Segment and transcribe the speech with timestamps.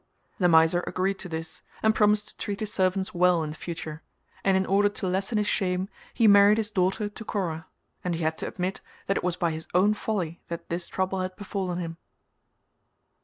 [0.39, 4.01] The miser agreed to this and promised to treat his servants well in future,
[4.43, 7.67] and in order to lessen his shame he married his daughter to Kora;
[8.03, 11.19] and he had to admit that it was by his own folly that this trouble
[11.19, 11.97] had befallen him.